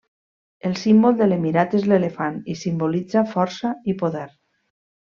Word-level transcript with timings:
El 0.69 0.71
símbol 0.83 1.19
de 1.19 1.27
l'emirat 1.27 1.77
és 1.81 1.85
l'elefant 1.93 2.41
i 2.55 2.57
simbolitza 2.65 3.25
força 3.37 3.75
i 3.95 3.99
poder. 4.05 4.29